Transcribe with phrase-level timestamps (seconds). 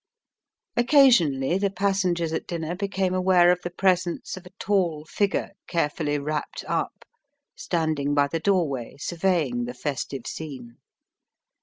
[0.75, 6.17] Occasionally the passengers at dinner became aware of the presence of a tall figure carefully
[6.17, 7.05] wrapped up,
[7.55, 10.77] standing by the doorway surveying the festive scene.